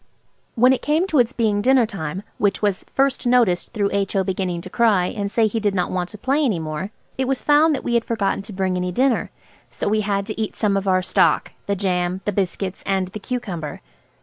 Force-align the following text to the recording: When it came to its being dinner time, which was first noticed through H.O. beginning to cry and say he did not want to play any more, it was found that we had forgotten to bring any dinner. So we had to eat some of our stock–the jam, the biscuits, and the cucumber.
When 0.55 0.73
it 0.73 0.81
came 0.81 1.05
to 1.09 1.19
its 1.19 1.31
being 1.31 1.61
dinner 1.61 1.85
time, 1.85 2.23
which 2.39 2.63
was 2.63 2.87
first 2.95 3.27
noticed 3.27 3.71
through 3.71 3.91
H.O. 3.93 4.23
beginning 4.23 4.61
to 4.61 4.69
cry 4.71 5.05
and 5.05 5.31
say 5.31 5.45
he 5.45 5.59
did 5.59 5.75
not 5.75 5.91
want 5.91 6.09
to 6.09 6.17
play 6.17 6.43
any 6.43 6.57
more, 6.57 6.89
it 7.19 7.27
was 7.27 7.39
found 7.39 7.75
that 7.75 7.83
we 7.83 7.93
had 7.93 8.03
forgotten 8.05 8.41
to 8.41 8.51
bring 8.51 8.75
any 8.77 8.91
dinner. 8.91 9.29
So 9.69 9.87
we 9.87 10.01
had 10.01 10.25
to 10.25 10.41
eat 10.41 10.55
some 10.55 10.75
of 10.75 10.87
our 10.87 11.03
stock–the 11.03 11.75
jam, 11.75 12.21
the 12.25 12.31
biscuits, 12.31 12.81
and 12.83 13.09
the 13.09 13.19
cucumber. 13.19 13.79